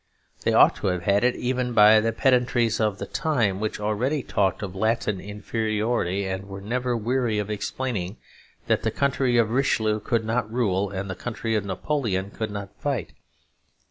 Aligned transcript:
They 0.43 0.51
ought 0.53 0.75
to 0.77 0.87
have 0.87 1.03
had 1.03 1.23
it 1.23 1.35
even 1.35 1.73
by 1.73 1.99
the 1.99 2.11
pedantries 2.11 2.79
of 2.79 2.97
the 2.97 3.05
time, 3.05 3.59
which 3.59 3.79
already 3.79 4.23
talked 4.23 4.63
of 4.63 4.73
Latin 4.75 5.19
inferiority: 5.21 6.25
and 6.25 6.47
were 6.47 6.59
never 6.59 6.97
weary 6.97 7.37
of 7.37 7.51
explaining 7.51 8.17
that 8.65 8.81
the 8.81 8.89
country 8.89 9.37
of 9.37 9.51
Richelieu 9.51 9.99
could 9.99 10.25
not 10.25 10.51
rule 10.51 10.89
and 10.89 11.07
the 11.07 11.13
country 11.13 11.53
of 11.53 11.65
Napoleon 11.65 12.31
could 12.31 12.49
not 12.49 12.73
fight. 12.79 13.13